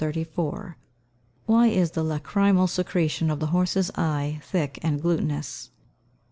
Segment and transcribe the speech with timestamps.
[0.01, 0.77] ]1134.
[1.47, 5.69] _Why is the lachrymal secretion of the horse's eye thick and glutinous?